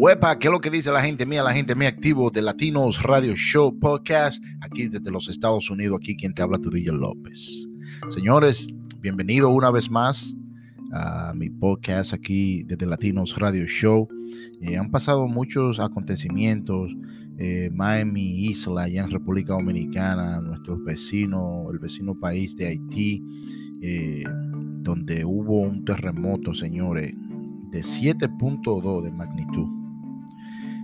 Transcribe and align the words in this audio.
Huepa, 0.00 0.38
¿qué 0.38 0.46
es 0.46 0.52
lo 0.52 0.60
que 0.60 0.70
dice 0.70 0.92
la 0.92 1.02
gente 1.02 1.26
mía, 1.26 1.42
la 1.42 1.52
gente 1.52 1.74
mía 1.74 1.88
activo 1.88 2.30
de 2.30 2.40
Latinos 2.42 3.02
Radio 3.02 3.34
Show 3.34 3.76
Podcast? 3.80 4.40
Aquí 4.60 4.86
desde 4.86 5.10
los 5.10 5.28
Estados 5.28 5.68
Unidos, 5.70 5.98
aquí 6.00 6.14
quien 6.14 6.32
te 6.32 6.42
habla, 6.42 6.58
tu 6.58 6.70
DJ 6.70 6.92
López. 6.92 7.66
Señores, 8.08 8.68
bienvenido 9.00 9.48
una 9.48 9.72
vez 9.72 9.90
más 9.90 10.36
a 10.92 11.32
mi 11.34 11.50
podcast 11.50 12.14
aquí 12.14 12.62
desde 12.62 12.86
Latinos 12.86 13.36
Radio 13.36 13.66
Show. 13.66 14.06
Eh, 14.60 14.76
han 14.76 14.92
pasado 14.92 15.26
muchos 15.26 15.80
acontecimientos 15.80 16.94
eh, 17.38 17.70
más 17.72 18.00
en 18.00 18.12
mi 18.12 18.46
isla, 18.46 18.82
allá 18.82 19.02
en 19.02 19.10
República 19.10 19.54
Dominicana, 19.54 20.40
nuestros 20.40 20.84
vecinos, 20.84 21.72
el 21.72 21.80
vecino 21.80 22.14
país 22.14 22.54
de 22.54 22.68
Haití, 22.68 23.24
eh, 23.82 24.24
donde 24.88 25.24
hubo 25.24 25.60
un 25.60 25.84
terremoto, 25.84 26.54
señores, 26.54 27.14
de 27.70 27.80
7.2 27.80 29.02
de 29.02 29.10
magnitud 29.10 29.78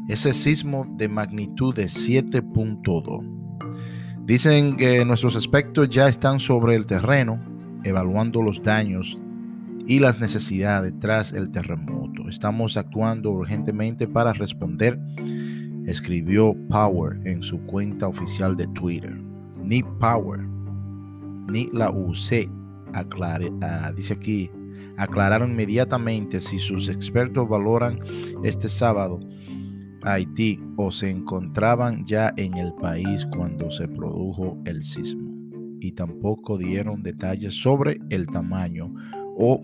ese 0.09 0.33
sismo 0.33 0.87
de 0.97 1.09
magnitud 1.09 1.75
de 1.75 1.85
7.2. 1.85 4.27
Dicen 4.27 4.77
que 4.77 5.05
nuestros 5.05 5.35
expertos 5.35 5.89
ya 5.89 6.09
están 6.09 6.41
sobre 6.41 6.75
el 6.75 6.87
terreno, 6.87 7.41
evaluando 7.85 8.43
los 8.43 8.63
daños 8.63 9.19
y 9.87 10.01
las 10.01 10.21
necesidades 10.21 10.93
tras 10.99 11.33
el 11.33 11.51
terremoto. 11.51 12.29
Estamos 12.29 12.77
actuando 12.77 13.31
urgentemente 13.31 14.07
para 14.07 14.33
responder, 14.33 14.99
escribió 15.87 16.55
Power 16.69 17.21
en 17.25 17.43
su 17.43 17.59
cuenta 17.61 18.07
oficial 18.07 18.57
de 18.57 18.67
Twitter. 18.69 19.19
Ni 19.63 19.83
Power 19.83 20.41
ni 21.51 21.69
la 21.73 21.91
UC 21.91 22.49
ah, 22.95 23.93
dice 23.95 24.15
aquí, 24.15 24.51
aclararon 24.97 25.53
inmediatamente 25.53 26.41
si 26.41 26.59
sus 26.59 26.89
expertos 26.89 27.49
valoran 27.49 27.99
este 28.43 28.69
sábado 28.69 29.21
Haití 30.03 30.61
o 30.77 30.93
se 30.93 31.11
encontraban 31.11 32.05
ya 32.05 32.33
en 32.37 32.55
el 32.59 32.75
país 32.75 33.27
cuando 33.35 33.71
se 33.71 33.89
produjo 33.89 34.59
el 34.67 34.85
sismo 34.85 35.35
y 35.81 35.93
tampoco 35.93 36.59
dieron 36.59 37.03
detalles 37.03 37.55
sobre 37.55 38.01
el 38.11 38.27
tamaño 38.27 38.95
o 39.37 39.63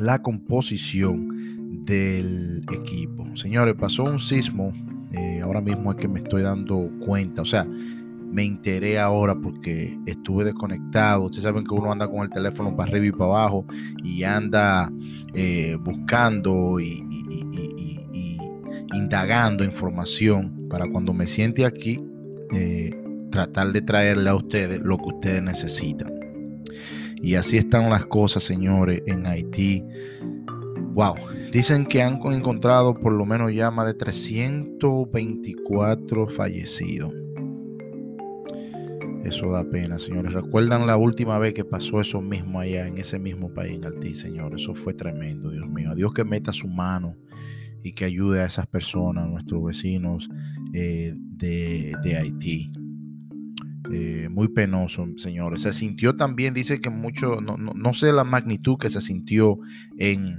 la 0.00 0.22
composición 0.22 1.84
del 1.84 2.64
equipo. 2.72 3.26
Señores, 3.36 3.74
pasó 3.74 4.04
un 4.04 4.20
sismo, 4.20 4.72
eh, 5.12 5.40
ahora 5.40 5.60
mismo 5.60 5.92
es 5.92 5.96
que 5.96 6.08
me 6.08 6.20
estoy 6.20 6.42
dando 6.42 6.90
cuenta, 7.00 7.42
o 7.42 7.46
sea, 7.46 7.66
me 8.30 8.44
enteré 8.44 8.98
ahora 8.98 9.34
porque 9.34 9.96
estuve 10.06 10.44
desconectado. 10.44 11.24
Ustedes 11.24 11.44
saben 11.44 11.64
que 11.64 11.74
uno 11.74 11.90
anda 11.90 12.08
con 12.08 12.20
el 12.20 12.30
teléfono 12.30 12.76
para 12.76 12.90
arriba 12.90 13.06
y 13.06 13.12
para 13.12 13.24
abajo 13.24 13.66
y 14.02 14.22
anda 14.22 14.90
eh, 15.34 15.76
buscando 15.80 16.80
y, 16.80 17.02
indagando 18.94 19.64
información 19.64 20.68
para 20.68 20.88
cuando 20.88 21.12
me 21.12 21.26
siente 21.26 21.64
aquí, 21.64 22.00
eh, 22.52 22.90
tratar 23.30 23.72
de 23.72 23.82
traerle 23.82 24.30
a 24.30 24.34
ustedes 24.34 24.80
lo 24.80 24.96
que 24.98 25.14
ustedes 25.14 25.42
necesitan. 25.42 26.12
Y 27.20 27.34
así 27.34 27.58
están 27.58 27.90
las 27.90 28.06
cosas, 28.06 28.44
señores, 28.44 29.02
en 29.06 29.26
Haití. 29.26 29.84
Wow, 30.92 31.14
dicen 31.52 31.84
que 31.86 32.02
han 32.02 32.20
encontrado 32.32 32.94
por 32.94 33.12
lo 33.12 33.26
menos 33.26 33.52
ya 33.52 33.70
más 33.70 33.86
de 33.86 33.94
324 33.94 36.28
fallecidos. 36.28 37.12
Eso 39.28 39.52
da 39.52 39.62
pena, 39.62 39.98
señores. 39.98 40.32
¿Recuerdan 40.32 40.86
la 40.86 40.96
última 40.96 41.38
vez 41.38 41.52
que 41.52 41.62
pasó 41.62 42.00
eso 42.00 42.22
mismo 42.22 42.60
allá 42.60 42.86
en 42.86 42.96
ese 42.96 43.18
mismo 43.18 43.52
país, 43.52 43.74
en 43.74 43.84
Haití, 43.84 44.14
señores? 44.14 44.62
Eso 44.62 44.74
fue 44.74 44.94
tremendo, 44.94 45.50
Dios 45.50 45.68
mío. 45.68 45.94
Dios 45.94 46.14
que 46.14 46.24
meta 46.24 46.50
su 46.54 46.66
mano 46.66 47.14
y 47.82 47.92
que 47.92 48.06
ayude 48.06 48.40
a 48.40 48.46
esas 48.46 48.66
personas, 48.66 49.28
nuestros 49.28 49.62
vecinos 49.62 50.30
eh, 50.72 51.12
de, 51.14 52.16
Haití. 52.18 52.72
Eh, 53.92 54.30
muy 54.30 54.48
penoso, 54.48 55.06
señores. 55.18 55.60
Se 55.60 55.74
sintió 55.74 56.16
también, 56.16 56.54
dice 56.54 56.80
que 56.80 56.88
mucho, 56.88 57.42
no, 57.42 57.92
sé 57.92 58.14
la 58.14 58.24
magnitud 58.24 58.78
que 58.78 58.88
se 58.88 59.02
sintió 59.02 59.58
en, 59.98 60.38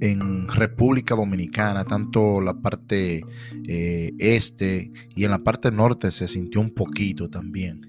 en 0.00 0.48
República 0.48 1.14
Dominicana, 1.14 1.84
tanto 1.84 2.40
la 2.40 2.54
parte 2.54 3.24
eh, 3.66 4.12
este 4.18 4.92
y 5.14 5.24
en 5.24 5.30
la 5.30 5.38
parte 5.38 5.70
norte 5.70 6.10
se 6.10 6.28
sintió 6.28 6.60
un 6.60 6.70
poquito 6.70 7.28
también. 7.30 7.82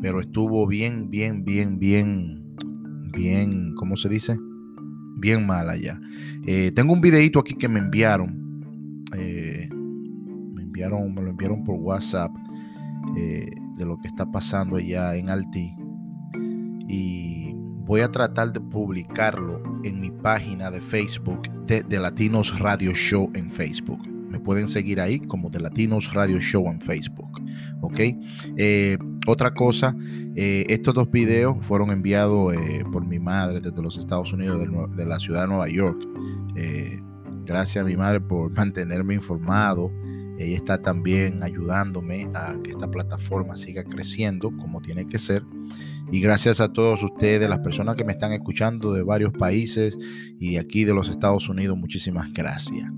Pero 0.00 0.20
estuvo 0.20 0.66
bien, 0.66 1.10
bien, 1.10 1.44
bien, 1.44 1.78
bien, 1.78 2.56
bien, 3.12 3.74
¿cómo 3.74 3.96
se 3.96 4.08
dice? 4.08 4.36
bien 5.22 5.46
mal 5.46 5.70
allá. 5.70 6.00
Eh, 6.44 6.72
tengo 6.74 6.92
un 6.92 7.00
videito 7.00 7.38
aquí 7.38 7.54
que 7.54 7.68
me 7.68 7.78
enviaron. 7.78 9.04
Eh, 9.16 9.68
me 9.72 10.62
enviaron, 10.62 11.14
me 11.14 11.22
lo 11.22 11.30
enviaron 11.30 11.62
por 11.62 11.76
WhatsApp 11.76 12.32
de 13.14 13.84
lo 13.84 13.98
que 14.00 14.08
está 14.08 14.30
pasando 14.30 14.76
allá 14.76 15.14
en 15.14 15.30
Alti. 15.30 15.72
Y 16.88 17.41
voy 17.92 18.00
a 18.00 18.10
tratar 18.10 18.54
de 18.54 18.58
publicarlo 18.58 19.62
en 19.84 20.00
mi 20.00 20.10
página 20.10 20.70
de 20.70 20.80
Facebook 20.80 21.42
de, 21.66 21.82
de 21.82 22.00
Latinos 22.00 22.58
Radio 22.58 22.94
Show 22.94 23.30
en 23.34 23.50
Facebook. 23.50 24.00
Me 24.30 24.40
pueden 24.40 24.66
seguir 24.66 24.98
ahí 24.98 25.20
como 25.20 25.50
de 25.50 25.60
Latinos 25.60 26.14
Radio 26.14 26.40
Show 26.40 26.68
en 26.68 26.80
Facebook. 26.80 27.42
¿Ok? 27.82 28.00
otra 29.26 29.52
cosa 29.52 29.94
eh, 30.34 30.64
estos 30.70 30.94
dos 30.94 31.10
videos 31.10 31.58
fueron 31.60 31.90
enviados 31.90 32.54
eh, 32.54 32.82
por 32.90 33.04
mi 33.04 33.18
madre 33.18 33.60
desde 33.60 33.82
los 33.82 33.98
Estados 33.98 34.32
Unidos, 34.32 34.66
de, 34.96 35.04
la 35.04 35.18
ciudad 35.18 35.42
de 35.42 35.48
Nueva 35.48 35.68
York. 35.68 36.02
Eh, 36.56 36.98
gracias 37.44 37.84
a 37.84 37.86
mi 37.86 37.94
madre 37.94 38.22
por 38.22 38.50
mantenerme 38.56 39.12
informado. 39.12 39.92
Ella 40.38 40.56
está 40.56 40.80
también 40.80 41.42
ayudándome 41.42 42.26
a 42.32 42.54
que 42.64 42.70
esta 42.70 42.90
plataforma 42.90 43.58
siga 43.58 43.84
creciendo 43.84 44.50
como 44.56 44.80
tiene 44.80 45.06
que 45.06 45.18
ser. 45.18 45.44
Y 46.10 46.20
gracias 46.20 46.60
a 46.60 46.72
todos 46.72 47.02
ustedes, 47.02 47.48
las 47.48 47.60
personas 47.60 47.96
que 47.96 48.04
me 48.04 48.12
están 48.12 48.32
escuchando 48.32 48.92
de 48.92 49.02
varios 49.02 49.32
países 49.32 49.96
y 50.38 50.56
aquí 50.56 50.84
de 50.84 50.92
los 50.92 51.08
Estados 51.08 51.48
Unidos, 51.48 51.78
muchísimas 51.78 52.32
gracias. 52.32 52.90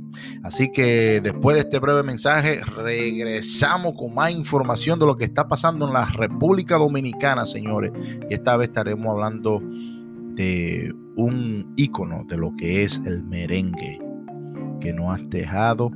Así 0.43 0.73
que 0.73 1.21
después 1.21 1.55
de 1.55 1.61
este 1.61 1.79
breve 1.79 2.03
mensaje, 2.03 2.61
regresamos 2.77 3.95
con 3.97 4.15
más 4.15 4.31
información 4.33 4.99
de 4.99 5.07
lo 5.07 5.17
que 5.17 5.25
está 5.25 5.47
pasando 5.47 5.87
en 5.87 5.93
la 5.93 6.07
República 6.07 6.77
Dominicana, 6.77 7.47
señores. 7.47 7.93
Y 8.29 8.35
esta 8.35 8.57
vez 8.57 8.69
estaremos 8.69 9.07
hablando 9.07 9.63
de 10.35 10.93
un 11.17 11.73
ícono 11.77 12.25
de 12.25 12.37
lo 12.37 12.55
que 12.57 12.83
es 12.83 13.01
el 13.07 13.23
merengue 13.23 14.01
que 14.81 14.93
nos 14.93 15.17
has 15.17 15.31
dejado 15.31 15.93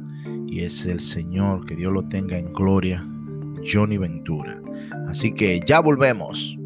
y 0.46 0.60
es 0.60 0.86
el 0.86 1.00
Señor, 1.00 1.66
que 1.66 1.76
Dios 1.76 1.92
lo 1.92 2.08
tenga 2.08 2.38
en 2.38 2.52
gloria, 2.52 3.06
Johnny 3.70 3.98
Ventura. 3.98 4.60
Así 5.08 5.32
que 5.32 5.60
ya 5.64 5.80
volvemos. 5.80 6.58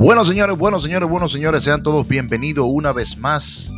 Bueno, 0.00 0.24
señores, 0.24 0.56
bueno, 0.56 0.80
señores, 0.80 1.06
buenos 1.10 1.30
señores, 1.30 1.62
sean 1.62 1.82
todos 1.82 2.08
bienvenidos 2.08 2.66
una 2.66 2.90
vez 2.90 3.18
más 3.18 3.70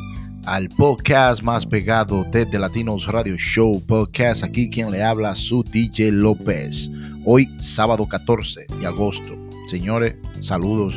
al 0.44 0.68
podcast 0.68 1.42
más 1.42 1.66
pegado 1.66 2.24
desde 2.30 2.60
Latinos 2.60 3.08
Radio 3.08 3.34
Show 3.36 3.82
Podcast. 3.84 4.44
Aquí 4.44 4.70
quien 4.70 4.92
le 4.92 5.02
habla, 5.02 5.34
su 5.34 5.64
DJ 5.64 6.12
López. 6.12 6.88
Hoy, 7.24 7.52
sábado 7.58 8.06
14 8.06 8.66
de 8.78 8.86
agosto. 8.86 9.36
Señores, 9.66 10.14
saludos. 10.38 10.94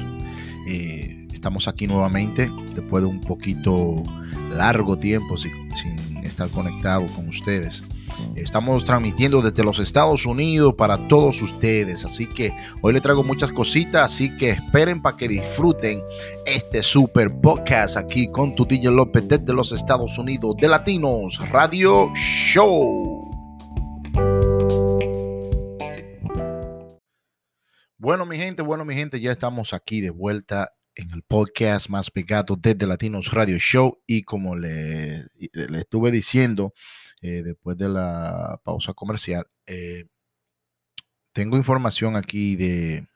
Eh, 0.68 1.28
estamos 1.34 1.68
aquí 1.68 1.88
nuevamente 1.88 2.52
después 2.76 3.04
de 3.04 3.10
un 3.10 3.20
poquito 3.20 4.04
largo 4.52 4.96
tiempo 4.96 5.40
sin, 5.40 5.52
sin 5.76 6.18
estar 6.18 6.50
conectado 6.50 7.08
con 7.16 7.28
ustedes. 7.30 7.84
Estamos 8.36 8.84
transmitiendo 8.84 9.42
desde 9.42 9.64
los 9.64 9.80
Estados 9.80 10.26
Unidos 10.26 10.76
para 10.78 11.08
todos 11.08 11.42
ustedes. 11.42 12.06
Así 12.06 12.28
que 12.28 12.56
hoy 12.82 12.94
les 12.94 13.02
traigo 13.02 13.24
muchas 13.24 13.52
cositas. 13.52 14.14
Así 14.14 14.36
que 14.38 14.52
esperen 14.52 15.02
para 15.02 15.18
que 15.18 15.28
disfruten 15.28 16.02
este 16.46 16.84
super 16.84 17.32
podcast 17.42 17.98
aquí 17.98 18.30
con 18.30 18.56
tu 18.56 18.66
DJ 18.66 18.92
López 18.92 19.28
desde 19.28 19.54
los 19.54 19.72
Estados 19.72 20.18
Unidos 20.18 20.56
de 20.60 20.68
Latinos 20.68 21.50
Radio 21.50 22.12
Show. 22.14 23.32
Bueno, 27.98 28.26
mi 28.26 28.38
gente, 28.38 28.62
bueno, 28.62 28.86
mi 28.86 28.94
gente, 28.94 29.20
ya 29.20 29.32
estamos 29.32 29.74
aquí 29.74 30.00
de 30.00 30.12
vuelta 30.12 30.74
en 30.94 31.12
el 31.12 31.24
podcast 31.24 31.90
más 31.90 32.12
pegado 32.12 32.56
desde 32.56 32.86
Latinos 32.86 33.32
Radio 33.32 33.58
Show. 33.58 34.02
Y 34.06 34.24
como 34.24 34.56
le, 34.56 35.24
le 35.54 35.80
estuve 35.80 36.12
diciendo, 36.12 36.74
eh, 37.26 37.42
después 37.42 37.76
de 37.76 37.90
la 37.90 38.62
pausa 38.64 38.94
comercial. 38.94 39.48
Eh, 39.66 40.06
tengo 41.32 41.58
información 41.58 42.16
aquí 42.16 42.56
de, 42.56 43.08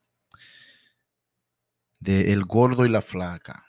de 1.99 2.33
El 2.33 2.45
Gordo 2.45 2.87
y 2.87 2.89
la 2.89 3.03
Flaca 3.03 3.63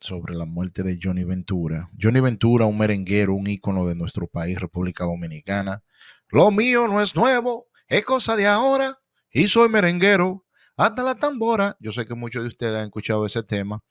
sobre 0.00 0.34
la 0.34 0.46
muerte 0.46 0.82
de 0.82 0.98
Johnny 1.00 1.24
Ventura. 1.24 1.90
Johnny 2.00 2.20
Ventura, 2.20 2.64
un 2.64 2.78
merenguero, 2.78 3.34
un 3.34 3.48
ícono 3.48 3.86
de 3.86 3.94
nuestro 3.94 4.26
país, 4.26 4.58
República 4.58 5.04
Dominicana, 5.04 5.84
Lo 6.28 6.50
mío 6.50 6.88
no 6.88 7.02
es 7.02 7.14
nuevo, 7.14 7.68
es 7.86 8.02
cosa 8.02 8.34
de 8.34 8.46
ahora. 8.46 8.98
Y 9.30 9.48
soy 9.48 9.68
merenguero 9.68 10.46
hasta 10.78 11.02
la 11.02 11.16
tambora. 11.16 11.76
Yo 11.80 11.92
sé 11.92 12.06
que 12.06 12.14
muchos 12.14 12.44
de 12.44 12.48
ustedes 12.48 12.76
han 12.76 12.86
escuchado 12.86 13.26
ese 13.26 13.42
tema. 13.42 13.84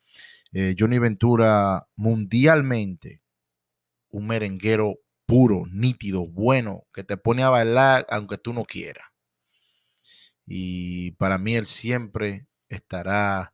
Eh, 0.52 0.74
Johnny 0.78 0.98
Ventura 0.98 1.88
mundialmente, 1.96 3.22
un 4.10 4.26
merenguero 4.26 5.05
puro, 5.26 5.66
nítido, 5.72 6.28
bueno, 6.28 6.86
que 6.94 7.04
te 7.04 7.18
pone 7.18 7.44
a 7.44 7.50
bailar 7.50 8.06
aunque 8.10 8.38
tú 8.38 8.54
no 8.54 8.66
quieras. 8.66 9.08
Y 10.46 11.12
para 11.12 11.38
mí 11.38 11.56
él 11.56 11.66
siempre 11.66 12.48
estará, 12.70 13.54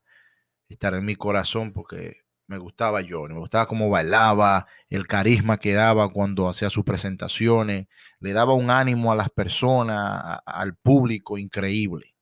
estará 0.69 0.97
en 0.97 1.05
mi 1.05 1.15
corazón 1.15 1.73
porque 1.73 2.17
me 2.47 2.57
gustaba 2.57 3.01
Johnny, 3.07 3.33
me 3.33 3.39
gustaba 3.39 3.65
cómo 3.65 3.89
bailaba, 3.89 4.67
el 4.89 5.07
carisma 5.07 5.57
que 5.57 5.73
daba 5.73 6.09
cuando 6.09 6.49
hacía 6.49 6.69
sus 6.69 6.83
presentaciones, 6.83 7.87
le 8.19 8.33
daba 8.33 8.53
un 8.53 8.69
ánimo 8.69 9.11
a 9.11 9.15
las 9.15 9.29
personas, 9.29 10.39
al 10.45 10.75
público 10.75 11.37
increíble. 11.37 12.13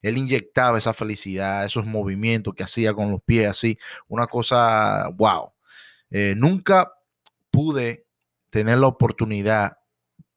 Él 0.00 0.18
inyectaba 0.18 0.78
esa 0.78 0.92
felicidad, 0.94 1.64
esos 1.64 1.86
movimientos 1.86 2.54
que 2.54 2.62
hacía 2.62 2.94
con 2.94 3.10
los 3.10 3.22
pies 3.22 3.48
así, 3.48 3.78
una 4.06 4.26
cosa, 4.26 5.08
wow. 5.16 5.52
Eh, 6.10 6.34
nunca 6.36 6.92
pude 7.50 8.03
tener 8.54 8.78
la 8.78 8.86
oportunidad, 8.86 9.78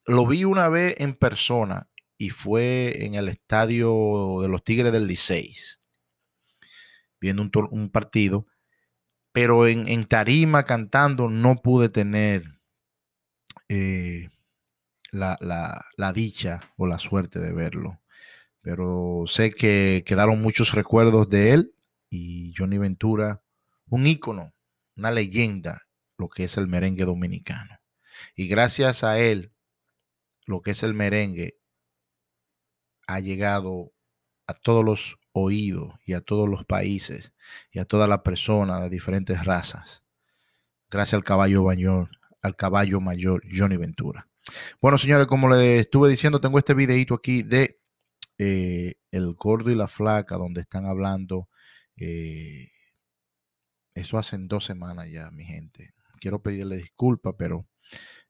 lo 0.07 0.25
vi 0.25 0.43
una 0.43 0.69
vez 0.69 0.95
en 0.97 1.13
persona 1.13 1.87
y 2.17 2.31
fue 2.31 3.05
en 3.05 3.13
el 3.13 3.29
estadio 3.29 4.39
de 4.41 4.47
los 4.47 4.63
Tigres 4.63 4.91
del 4.91 5.05
Licey, 5.05 5.53
viendo 7.21 7.43
un, 7.43 7.91
partido 7.91 8.47
pero 9.31 9.67
en, 9.67 10.03
tarima 10.05 10.63
cantando 10.63 11.29
no 11.29 11.57
pude 11.57 11.89
tener 11.89 12.59
eh, 13.69 14.29
la, 15.11 16.11
dicha 16.11 16.73
o 16.75 16.87
la 16.87 16.97
suerte 16.97 17.39
de 17.39 17.53
verlo. 17.53 18.01
Pero 18.61 19.25
sé 19.27 19.51
que 19.51 20.03
quedaron 20.07 20.41
muchos 20.41 20.73
recuerdos 20.73 21.29
de 21.29 21.51
él 21.51 21.75
y 22.09 22.51
Johnny 22.57 22.79
Ventura, 22.79 23.43
un 23.89 24.07
ícono, 24.07 24.55
una 24.95 25.11
leyenda, 25.11 25.83
lo 26.17 26.29
que 26.29 26.45
es 26.45 26.57
el 26.57 26.65
merengue 26.65 27.05
dominicano. 27.05 27.77
Y 28.35 28.47
gracias 28.47 29.03
a 29.03 29.19
él, 29.19 29.53
lo 30.45 30.61
que 30.61 30.71
es 30.71 30.83
el 30.83 30.93
merengue 30.93 31.55
ha 33.07 33.19
llegado 33.19 33.93
a 34.47 34.53
todos 34.53 34.83
los 34.83 35.17
oídos 35.33 35.93
y 36.05 36.13
a 36.13 36.21
todos 36.21 36.49
los 36.49 36.65
países 36.65 37.33
y 37.71 37.79
a 37.79 37.85
todas 37.85 38.09
las 38.09 38.19
personas 38.19 38.81
de 38.81 38.89
diferentes 38.89 39.45
razas. 39.45 40.03
Gracias 40.89 41.15
al 41.15 41.23
caballo 41.23 41.63
mayor, 41.63 42.09
al 42.41 42.55
caballo 42.55 43.01
mayor 43.01 43.43
Johnny 43.53 43.77
Ventura. 43.77 44.27
Bueno, 44.81 44.97
señores, 44.97 45.27
como 45.27 45.49
les 45.49 45.81
estuve 45.81 46.09
diciendo, 46.09 46.39
tengo 46.39 46.57
este 46.57 46.73
videito 46.73 47.13
aquí 47.13 47.43
de 47.43 47.79
eh, 48.37 48.95
El 49.11 49.33
Gordo 49.33 49.71
y 49.71 49.75
la 49.75 49.87
Flaca, 49.87 50.37
donde 50.37 50.61
están 50.61 50.85
hablando. 50.85 51.49
Eh, 51.97 52.71
eso 53.93 54.17
hace 54.17 54.37
dos 54.39 54.63
semanas 54.63 55.09
ya, 55.09 55.31
mi 55.31 55.43
gente. 55.43 55.93
Quiero 56.19 56.41
pedirle 56.41 56.77
disculpas, 56.77 57.35
pero 57.37 57.67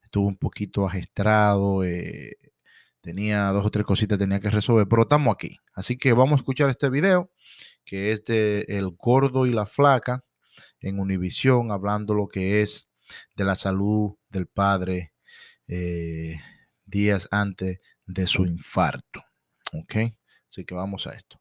estuve 0.04 0.28
un 0.28 0.38
poquito 0.38 0.88
agestrado. 0.88 1.84
Eh, 1.84 2.38
tenía 3.02 3.48
dos 3.50 3.66
o 3.66 3.72
tres 3.72 3.86
cositas 3.86 4.18
tenía 4.18 4.40
que 4.40 4.50
resolver, 4.50 4.88
pero 4.88 5.04
estamos 5.04 5.34
aquí. 5.34 5.58
Así 5.74 5.98
que 5.98 6.14
vamos 6.14 6.34
a 6.34 6.42
escuchar 6.42 6.70
este 6.70 6.90
video, 6.90 7.32
que 7.86 8.12
es 8.12 8.26
de 8.26 8.66
El 8.68 8.90
Gordo 8.92 9.46
y 9.46 9.54
la 9.54 9.66
Flaca 9.66 10.26
en 10.80 11.00
Univisión, 11.00 11.72
hablando 11.72 12.14
lo 12.14 12.28
que 12.28 12.62
es 12.62 12.90
de 13.36 13.46
la 13.46 13.56
salud 13.56 14.16
del 14.30 14.48
padre 14.48 15.14
eh, 15.68 16.36
días 16.86 17.28
antes 17.32 17.80
de 18.06 18.28
su 18.28 18.46
infarto. 18.46 19.24
¿Ok? 19.74 19.96
Así 20.50 20.66
que 20.66 20.76
vamos 20.76 21.08
a 21.08 21.12
esto. 21.12 21.40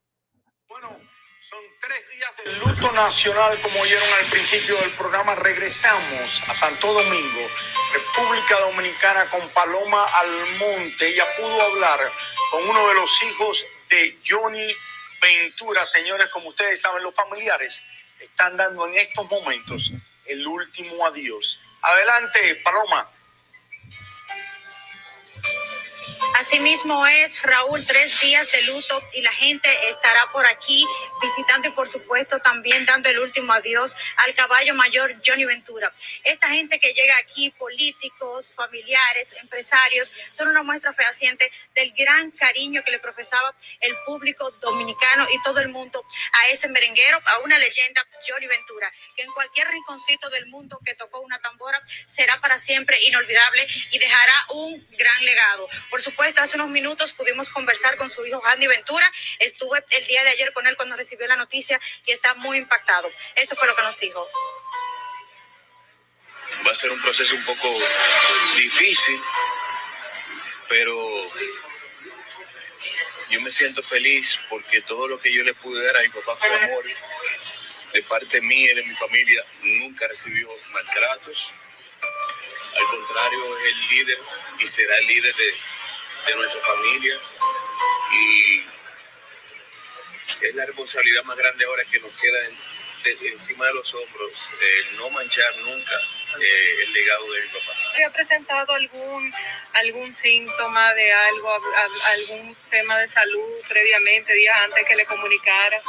Luto 2.59 2.91
nacional, 2.91 3.57
como 3.61 3.81
oyeron 3.81 4.07
al 4.19 4.25
principio 4.29 4.75
del 4.77 4.91
programa. 4.91 5.35
Regresamos 5.35 6.43
a 6.47 6.53
Santo 6.53 6.93
Domingo 6.93 7.47
República 7.93 8.59
Dominicana 8.59 9.25
con 9.29 9.47
Paloma 9.49 10.03
Almonte. 10.03 11.07
Ella 11.07 11.25
pudo 11.37 11.61
hablar 11.61 11.99
con 12.51 12.67
uno 12.67 12.87
de 12.89 12.93
los 12.95 13.23
hijos 13.23 13.65
de 13.89 14.17
Johnny 14.27 14.67
Ventura. 15.21 15.85
Señores, 15.85 16.29
como 16.29 16.49
ustedes 16.49 16.81
saben, 16.81 17.03
los 17.03 17.15
familiares 17.15 17.81
están 18.19 18.57
dando 18.57 18.87
en 18.87 18.97
estos 18.97 19.29
momentos 19.29 19.91
el 20.25 20.45
último 20.45 21.05
adiós. 21.05 21.59
Adelante, 21.81 22.55
Paloma. 22.63 23.09
Asimismo 26.35 27.07
es, 27.07 27.41
Raúl, 27.41 27.83
tres 27.85 28.21
días 28.21 28.51
de 28.51 28.61
luto 28.63 29.01
y 29.13 29.21
la 29.21 29.31
gente 29.31 29.69
estará 29.89 30.31
por 30.31 30.45
aquí 30.45 30.85
visitando 31.21 31.67
y 31.67 31.71
por 31.71 31.87
supuesto 31.87 32.39
también 32.39 32.85
dando 32.85 33.09
el 33.09 33.19
último 33.19 33.53
adiós 33.53 33.95
al 34.17 34.35
caballo 34.35 34.75
mayor 34.75 35.15
Johnny 35.25 35.45
Ventura. 35.45 35.91
Esta 36.23 36.49
gente 36.49 36.79
que 36.79 36.93
llega 36.93 37.15
aquí, 37.17 37.49
políticos, 37.51 38.53
familiares, 38.53 39.33
empresarios, 39.41 40.13
son 40.31 40.49
una 40.49 40.61
muestra 40.61 40.93
fehaciente 40.93 41.51
del 41.73 41.91
gran 41.93 42.29
cariño 42.31 42.83
que 42.83 42.91
le 42.91 42.99
profesaba 42.99 43.55
el 43.79 43.95
público 44.05 44.51
dominicano 44.61 45.27
y 45.31 45.41
todo 45.41 45.59
el 45.59 45.69
mundo 45.69 46.05
a 46.33 46.49
ese 46.49 46.67
merenguero, 46.67 47.17
a 47.25 47.39
una 47.39 47.57
leyenda, 47.57 48.05
Johnny 48.27 48.45
Ventura, 48.45 48.91
que 49.15 49.23
en 49.23 49.31
cualquier 49.31 49.67
rinconcito 49.69 50.29
del 50.29 50.45
mundo 50.47 50.79
que 50.85 50.93
tocó 50.93 51.19
una 51.21 51.39
tambora 51.39 51.81
será 52.05 52.39
para 52.41 52.59
siempre 52.59 53.01
inolvidable 53.03 53.65
y 53.91 53.97
dejará 53.97 54.33
un 54.49 54.87
gran 54.91 55.25
legado. 55.25 55.67
Por 55.89 55.99
supuesto, 55.99 56.16
hace 56.37 56.57
unos 56.57 56.69
minutos 56.69 57.13
pudimos 57.13 57.49
conversar 57.49 57.95
con 57.97 58.09
su 58.09 58.25
hijo 58.25 58.41
Andy 58.45 58.67
Ventura. 58.67 59.11
Estuve 59.39 59.83
el 59.91 60.05
día 60.05 60.23
de 60.23 60.29
ayer 60.29 60.51
con 60.53 60.67
él 60.67 60.75
cuando 60.75 60.95
recibió 60.95 61.27
la 61.27 61.35
noticia 61.35 61.79
y 62.05 62.11
está 62.11 62.33
muy 62.35 62.57
impactado. 62.57 63.09
Esto 63.35 63.55
fue 63.55 63.67
lo 63.67 63.75
que 63.75 63.83
nos 63.83 63.97
dijo. 63.99 64.27
Va 66.65 66.71
a 66.71 66.75
ser 66.75 66.91
un 66.91 67.01
proceso 67.01 67.35
un 67.35 67.43
poco 67.45 67.69
difícil, 68.57 69.21
pero 70.67 71.25
yo 73.29 73.41
me 73.41 73.51
siento 73.51 73.83
feliz 73.83 74.39
porque 74.49 74.81
todo 74.81 75.07
lo 75.07 75.19
que 75.19 75.31
yo 75.31 75.43
le 75.43 75.53
pude 75.53 75.85
dar 75.85 75.97
a 75.97 76.01
mi 76.01 76.09
papá 76.09 76.35
fue 76.35 76.55
amor. 76.63 76.85
De 77.93 78.03
parte 78.03 78.41
mía 78.41 78.71
y 78.71 78.75
de 78.75 78.83
mi 78.83 78.95
familia 78.95 79.45
nunca 79.61 80.07
recibió 80.07 80.49
maltratos. 80.71 81.51
Al 82.77 82.85
contrario, 82.85 83.57
es 83.57 83.73
el 83.73 83.87
líder 83.89 84.19
y 84.59 84.67
será 84.67 84.97
el 84.97 85.07
líder 85.07 85.33
de, 85.35 85.53
de 86.27 86.35
nuestra 86.35 86.61
familia 86.61 87.19
y 88.11 88.65
es 90.41 90.55
la 90.55 90.65
responsabilidad 90.65 91.23
más 91.23 91.37
grande 91.37 91.65
ahora 91.65 91.83
que 91.89 91.99
nos 91.99 92.11
queda 92.13 92.37
encima 93.31 93.65
de 93.67 93.73
los 93.73 93.93
hombros, 93.93 94.49
el 94.61 94.97
no 94.97 95.09
manchar 95.11 95.55
nunca 95.57 95.95
eh, 96.41 96.83
el 96.83 96.93
legado 96.93 97.31
de 97.31 97.41
mi 97.41 97.47
papá. 97.47 97.73
¿Había 97.93 98.09
presentado 98.11 98.73
algún, 98.73 99.33
algún 99.73 100.13
síntoma 100.13 100.93
de 100.93 101.13
algo, 101.13 101.61
algún 102.05 102.57
tema 102.69 102.99
de 102.99 103.07
salud 103.07 103.53
previamente, 103.69 104.33
días 104.33 104.57
antes 104.61 104.85
que 104.85 104.95
le 104.95 105.05
comunicara? 105.05 105.81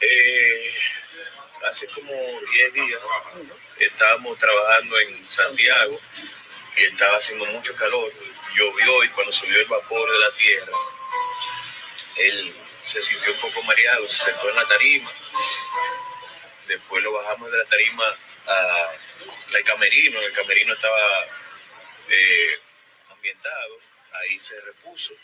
Eh, 0.00 0.72
hace 1.68 1.86
como 1.88 2.12
10 2.12 2.72
días 2.74 3.00
estábamos 3.78 4.38
trabajando 4.38 5.00
en 5.00 5.28
Santiago 5.28 5.98
y 6.76 6.84
estaba 6.84 7.16
haciendo 7.16 7.44
mucho 7.46 7.74
calor 7.74 8.12
llovió 8.54 9.04
y 9.04 9.08
cuando 9.10 9.32
subió 9.32 9.58
el 9.58 9.66
vapor 9.66 10.10
de 10.10 10.18
la 10.18 10.32
tierra, 10.34 10.72
él 12.16 12.54
se 12.82 13.00
sintió 13.00 13.32
un 13.32 13.40
poco 13.40 13.62
mareado, 13.62 14.08
se 14.08 14.24
sentó 14.24 14.50
en 14.50 14.56
la 14.56 14.66
tarima. 14.66 15.10
Después 16.66 17.02
lo 17.02 17.12
bajamos 17.12 17.50
de 17.50 17.58
la 17.58 17.64
tarima 17.64 18.04
al 18.46 19.64
camerino, 19.64 20.20
el 20.20 20.32
camerino 20.32 20.74
estaba 20.74 21.26
eh, 22.08 22.60
ambientado, 23.10 23.78
ahí 24.12 24.38
se 24.38 24.60
repuso. 24.60 25.14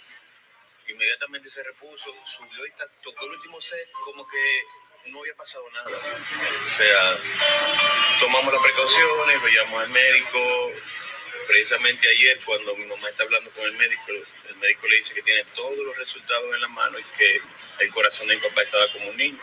Inmediatamente 0.87 1.51
se 1.51 1.63
repuso, 1.63 2.15
subió 2.25 2.67
y 2.67 2.73
tocó 3.03 3.27
el 3.27 3.33
último 3.33 3.61
set 3.61 3.91
como 4.05 4.27
que 4.27 4.65
no 5.11 5.21
había 5.21 5.35
pasado 5.35 5.69
nada. 5.71 5.91
O 5.91 6.69
sea, 6.77 7.19
tomamos 8.21 8.53
las 8.53 8.63
precauciones, 8.63 9.43
veíamos 9.43 9.83
al 9.83 9.91
médico, 9.91 10.73
precisamente 11.49 12.07
ayer 12.07 12.39
cuando 12.45 12.77
mi 12.77 12.85
mamá 12.85 13.09
está 13.09 13.23
hablando 13.25 13.51
con 13.53 13.65
el 13.65 13.73
médico, 13.73 14.03
el 14.49 14.57
médico 14.57 14.87
le 14.87 14.97
dice 14.97 15.15
que 15.15 15.23
tiene 15.23 15.43
todos 15.45 15.79
los 15.79 15.97
resultados 15.97 16.55
en 16.55 16.61
la 16.61 16.69
mano 16.69 16.99
y 16.99 17.03
que 17.17 17.41
el 17.81 17.91
corazón 17.91 18.29
de 18.29 18.37
mi 18.37 18.43
papá 18.43 18.63
estaba 18.63 18.87
como 18.93 19.09
un 19.09 19.17
niño. 19.17 19.43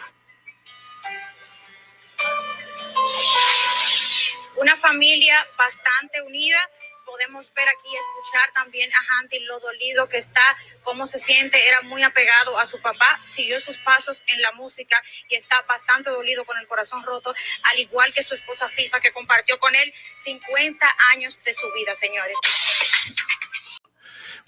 Una 4.57 4.77
familia 4.77 5.43
bastante 5.57 6.21
unida 6.21 6.69
podemos 7.15 7.51
ver 7.55 7.65
aquí 7.69 7.87
escuchar 7.95 8.53
también 8.53 8.89
a 8.91 9.19
Handy 9.19 9.39
lo 9.45 9.57
dolido 9.59 10.09
que 10.09 10.17
está, 10.17 10.41
cómo 10.83 11.05
se 11.05 11.17
siente, 11.17 11.57
era 11.65 11.81
muy 11.83 12.03
apegado 12.03 12.59
a 12.59 12.65
su 12.65 12.81
papá, 12.81 13.19
siguió 13.23 13.59
sus 13.59 13.77
pasos 13.77 14.23
en 14.27 14.41
la 14.41 14.51
música 14.51 15.01
y 15.29 15.35
está 15.35 15.55
bastante 15.67 16.09
dolido 16.09 16.43
con 16.43 16.57
el 16.57 16.67
corazón 16.67 17.03
roto, 17.03 17.33
al 17.71 17.79
igual 17.79 18.13
que 18.13 18.21
su 18.21 18.33
esposa 18.33 18.67
FIFA 18.67 18.99
que 18.99 19.13
compartió 19.13 19.57
con 19.59 19.73
él 19.75 19.93
50 20.03 20.85
años 21.13 21.39
de 21.45 21.53
su 21.53 21.65
vida, 21.73 21.95
señores. 21.95 22.35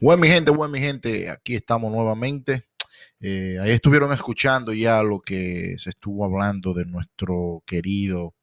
Bueno, 0.02 0.22
mi 0.22 0.28
gente, 0.28 0.52
bueno, 0.52 0.74
mi 0.74 0.80
gente, 0.80 1.30
aquí 1.30 1.56
estamos 1.56 1.92
nuevamente. 1.92 2.68
Eh, 3.22 3.58
ahí 3.62 3.72
estuvieron 3.72 4.12
escuchando 4.12 4.74
ya 4.74 5.02
lo 5.04 5.22
que 5.22 5.76
se 5.80 5.90
estuvo 5.90 6.26
hablando 6.26 6.74
de 6.74 6.86
nuestro 6.86 7.64
querido 7.66 8.36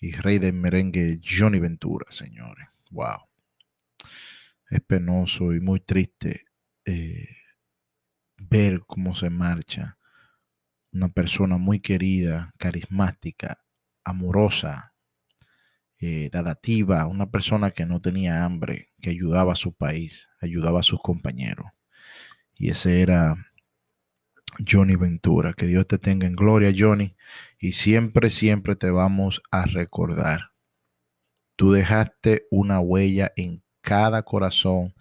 y 0.00 0.12
rey 0.12 0.38
del 0.38 0.54
merengue 0.54 1.20
Johnny 1.22 1.60
Ventura, 1.60 2.06
señores. 2.10 2.66
Wow. 2.90 3.31
Es 4.72 4.80
penoso 4.80 5.52
y 5.52 5.60
muy 5.60 5.80
triste 5.80 6.46
eh, 6.86 7.28
ver 8.38 8.80
cómo 8.86 9.14
se 9.14 9.28
marcha 9.28 9.98
una 10.92 11.10
persona 11.10 11.58
muy 11.58 11.80
querida, 11.80 12.54
carismática, 12.56 13.58
amorosa, 14.02 14.94
eh, 16.00 16.30
una 17.06 17.30
persona 17.30 17.70
que 17.72 17.84
no 17.84 18.00
tenía 18.00 18.46
hambre, 18.46 18.94
que 19.02 19.10
ayudaba 19.10 19.52
a 19.52 19.56
su 19.56 19.74
país, 19.74 20.30
ayudaba 20.40 20.80
a 20.80 20.84
sus 20.84 21.02
compañeros. 21.02 21.66
Y 22.54 22.70
ese 22.70 23.02
era 23.02 23.36
Johnny 24.66 24.96
Ventura. 24.96 25.52
Que 25.52 25.66
Dios 25.66 25.86
te 25.86 25.98
tenga 25.98 26.26
en 26.26 26.34
gloria, 26.34 26.72
Johnny. 26.74 27.14
Y 27.58 27.72
siempre, 27.72 28.30
siempre 28.30 28.74
te 28.74 28.90
vamos 28.90 29.42
a 29.50 29.66
recordar. 29.66 30.52
Tú 31.56 31.72
dejaste 31.72 32.46
una 32.50 32.80
huella 32.80 33.32
en 33.36 33.62
cada 33.82 34.22
corazón 34.22 34.94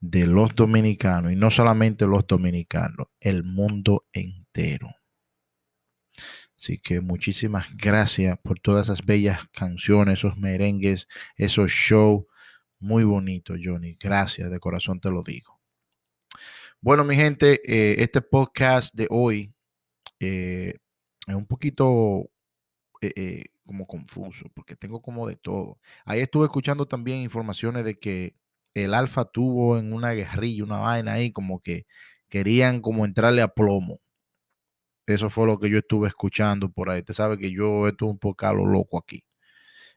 de 0.00 0.26
los 0.26 0.54
dominicanos, 0.54 1.32
y 1.32 1.36
no 1.36 1.50
solamente 1.50 2.06
los 2.06 2.26
dominicanos, 2.26 3.08
el 3.20 3.44
mundo 3.44 4.06
entero. 4.12 4.94
Así 6.58 6.78
que 6.78 7.00
muchísimas 7.00 7.66
gracias 7.76 8.38
por 8.38 8.58
todas 8.58 8.86
esas 8.86 9.04
bellas 9.04 9.40
canciones, 9.52 10.18
esos 10.18 10.36
merengues, 10.38 11.06
esos 11.36 11.70
shows. 11.70 12.24
Muy 12.78 13.04
bonito, 13.04 13.54
Johnny. 13.62 13.96
Gracias, 14.00 14.50
de 14.50 14.58
corazón 14.58 15.00
te 15.00 15.10
lo 15.10 15.22
digo. 15.22 15.60
Bueno, 16.80 17.04
mi 17.04 17.14
gente, 17.14 17.60
eh, 17.64 18.02
este 18.02 18.22
podcast 18.22 18.94
de 18.94 19.06
hoy 19.10 19.52
eh, 20.20 20.74
es 21.26 21.34
un 21.34 21.46
poquito 21.46 22.30
eh, 23.02 23.44
como 23.66 23.86
confuso, 23.86 24.46
porque 24.54 24.76
tengo 24.76 25.02
como 25.02 25.26
de 25.28 25.36
todo. 25.36 25.78
Ahí 26.04 26.20
estuve 26.20 26.46
escuchando 26.46 26.86
también 26.86 27.20
informaciones 27.20 27.84
de 27.84 27.98
que 27.98 28.36
el 28.74 28.94
Alfa 28.94 29.24
tuvo 29.24 29.78
en 29.78 29.92
una 29.92 30.12
guerrilla, 30.12 30.64
una 30.64 30.78
vaina 30.78 31.14
ahí, 31.14 31.32
como 31.32 31.60
que 31.60 31.86
querían 32.28 32.80
como 32.80 33.04
entrarle 33.04 33.42
a 33.42 33.48
plomo. 33.48 34.00
Eso 35.06 35.30
fue 35.30 35.46
lo 35.46 35.58
que 35.58 35.70
yo 35.70 35.78
estuve 35.78 36.08
escuchando 36.08 36.70
por 36.70 36.90
ahí. 36.90 37.00
Usted 37.00 37.14
sabe 37.14 37.38
que 37.38 37.50
yo 37.52 37.88
estuve 37.88 38.10
un 38.10 38.18
poco 38.18 38.46
a 38.46 38.52
lo 38.52 38.66
loco 38.66 38.98
aquí. 38.98 39.22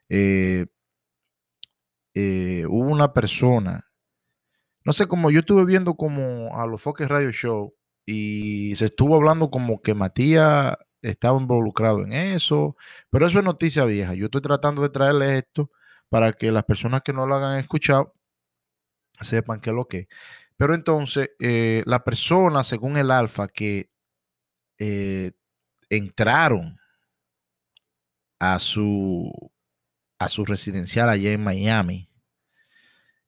Eh, 0.10 0.66
eh, 2.16 2.66
hubo 2.68 2.92
una 2.92 3.14
persona, 3.14 3.86
no 4.84 4.94
sé 4.94 5.08
cómo, 5.08 5.32
yo 5.32 5.42
estuve 5.42 5.66
viendo 5.66 5.96
como 5.96 6.60
a 6.60 6.66
los 6.68 6.82
Foques 6.82 7.08
Radio 7.08 7.32
Show 7.32 7.76
y 8.06 8.76
se 8.76 8.86
estuvo 8.86 9.16
hablando 9.16 9.52
como 9.52 9.82
que 9.82 9.94
Matías 9.94 10.76
estaba 11.01 11.39
involucrado 11.39 12.03
en 12.03 12.13
eso, 12.13 12.75
pero 13.10 13.27
eso 13.27 13.39
es 13.39 13.46
noticia 13.46 13.86
vieja. 13.86 14.13
Yo 14.13 14.25
estoy 14.25 14.41
tratando 14.41 14.82
de 14.82 14.89
traerle 14.89 15.38
esto 15.38 15.72
para 16.10 16.34
que 16.34 16.51
las 16.51 16.63
personas 16.63 17.01
que 17.03 17.13
no 17.13 17.25
lo 17.25 17.36
hayan 17.36 17.60
escuchado 17.60 18.13
sepan 19.22 19.62
qué 19.62 19.70
es 19.70 19.75
lo 19.75 19.88
que 19.88 20.00
es. 20.00 20.08
Pero 20.58 20.75
entonces, 20.75 21.32
eh, 21.39 21.84
la 21.86 22.03
persona, 22.03 22.63
según 22.63 22.98
el 22.98 23.12
alfa, 23.12 23.48
que 23.48 23.89
eh, 24.77 25.32
entraron 25.89 26.77
a 28.39 28.60
su, 28.60 29.32
a 30.20 30.27
su 30.29 30.46
residencial 30.46 31.10
allá 31.10 31.32
en 31.32 31.44
Miami 31.44 32.10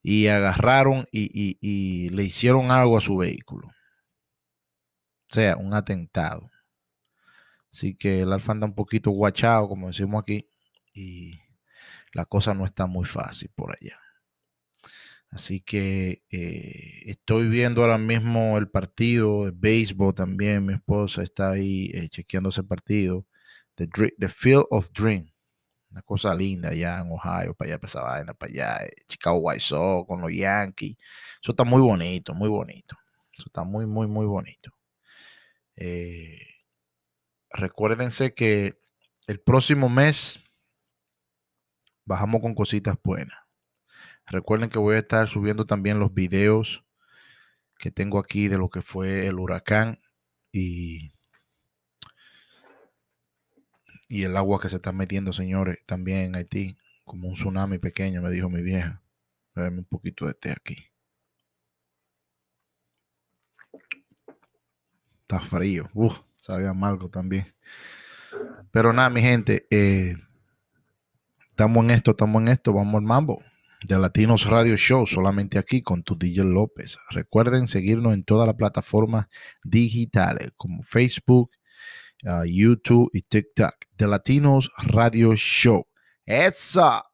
y 0.02 0.26
agarraron 0.26 1.06
y, 1.12 1.58
y 1.60 2.08
le 2.10 2.24
hicieron 2.24 2.70
algo 2.70 2.98
a 2.98 3.00
su 3.00 3.16
vehículo. 3.16 3.68
O 3.68 5.34
sea, 5.34 5.56
un 5.56 5.72
atentado. 5.72 6.51
Así 7.72 7.94
que 7.96 8.20
el 8.20 8.32
alfa 8.32 8.52
anda 8.52 8.66
un 8.66 8.74
poquito 8.74 9.10
guachado, 9.10 9.68
como 9.68 9.88
decimos 9.88 10.22
aquí, 10.22 10.48
y 10.94 11.40
la 12.12 12.26
cosa 12.26 12.54
no 12.54 12.64
está 12.64 12.86
muy 12.86 13.06
fácil 13.06 13.50
por 13.54 13.72
allá. 13.72 13.98
Así 15.32 15.60
que 15.62 16.22
eh, 16.30 17.02
estoy 17.06 17.48
viendo 17.48 17.80
ahora 17.82 17.96
mismo 17.96 18.58
el 18.58 18.68
partido 18.68 19.46
de 19.46 19.52
béisbol 19.54 20.14
también. 20.14 20.66
Mi 20.66 20.74
esposa 20.74 21.22
está 21.22 21.52
ahí 21.52 21.90
eh, 21.94 22.08
chequeando 22.10 22.50
ese 22.50 22.62
partido. 22.62 23.26
The, 23.76 23.88
the, 24.18 24.28
Field 24.28 24.66
of 24.70 24.90
Dream. 24.92 25.32
Una 25.90 26.02
cosa 26.02 26.34
linda 26.34 26.70
allá 26.70 27.00
en 27.00 27.10
Ohio, 27.12 27.54
para 27.54 27.70
allá, 27.70 27.78
para 27.80 27.88
esa 27.88 28.02
vaina, 28.02 28.34
para 28.34 28.52
allá. 28.52 28.84
Eh, 28.84 28.92
Chicago 29.08 29.38
White 29.38 29.60
Sox 29.60 30.06
con 30.06 30.20
los 30.20 30.32
Yankees. 30.32 30.96
Eso 31.42 31.52
está 31.52 31.64
muy 31.64 31.80
bonito, 31.80 32.34
muy 32.34 32.50
bonito. 32.50 32.96
Eso 33.32 33.44
está 33.46 33.64
muy, 33.64 33.86
muy, 33.86 34.06
muy 34.08 34.26
bonito. 34.26 34.70
Recuérdense 37.52 38.34
que 38.34 38.80
el 39.26 39.40
próximo 39.40 39.88
mes 39.88 40.42
bajamos 42.04 42.40
con 42.40 42.54
cositas 42.54 42.96
buenas. 43.02 43.38
Recuerden 44.26 44.70
que 44.70 44.78
voy 44.78 44.96
a 44.96 45.00
estar 45.00 45.28
subiendo 45.28 45.66
también 45.66 45.98
los 45.98 46.14
videos 46.14 46.84
que 47.78 47.90
tengo 47.90 48.18
aquí 48.18 48.48
de 48.48 48.58
lo 48.58 48.70
que 48.70 48.82
fue 48.82 49.26
el 49.26 49.38
huracán 49.38 50.00
y, 50.52 51.12
y 54.08 54.22
el 54.22 54.36
agua 54.36 54.60
que 54.60 54.68
se 54.68 54.76
está 54.76 54.92
metiendo, 54.92 55.32
señores, 55.32 55.78
también 55.86 56.18
en 56.18 56.36
Haití, 56.36 56.76
como 57.04 57.28
un 57.28 57.34
tsunami 57.34 57.78
pequeño, 57.78 58.22
me 58.22 58.30
dijo 58.30 58.48
mi 58.48 58.62
vieja. 58.62 59.02
Dame 59.54 59.78
un 59.78 59.84
poquito 59.84 60.26
de 60.26 60.34
té 60.34 60.52
aquí. 60.52 60.90
Está 65.22 65.40
frío. 65.40 65.90
Uf, 65.94 66.20
sabía 66.42 66.70
amargo 66.70 67.08
también. 67.08 67.54
Pero 68.72 68.92
nada, 68.92 69.10
mi 69.10 69.22
gente, 69.22 69.66
eh, 69.70 70.16
estamos 71.48 71.84
en 71.84 71.92
esto, 71.92 72.10
estamos 72.10 72.42
en 72.42 72.48
esto, 72.48 72.72
vamos 72.72 72.96
al 72.96 73.02
mambo 73.02 73.42
de 73.84 73.98
Latinos 73.98 74.46
Radio 74.46 74.76
Show, 74.76 75.06
solamente 75.06 75.58
aquí 75.58 75.82
con 75.82 76.02
tu 76.02 76.16
DJ 76.16 76.44
López. 76.44 76.98
Recuerden 77.10 77.68
seguirnos 77.68 78.14
en 78.14 78.24
todas 78.24 78.46
las 78.46 78.56
plataformas 78.56 79.26
digitales 79.62 80.50
como 80.56 80.82
Facebook, 80.82 81.50
ah, 82.26 82.42
YouTube 82.44 83.08
y 83.12 83.22
TikTok. 83.22 83.74
De 83.96 84.08
Latinos 84.08 84.70
Radio 84.78 85.34
Show. 85.36 85.86
¡Esa! 86.26 87.11